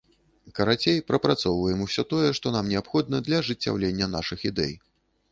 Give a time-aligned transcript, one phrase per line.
[0.59, 4.73] Карацей, прапрацоўваем усё тое, што нам неабходна для ажыццяўлення нашых ідэй.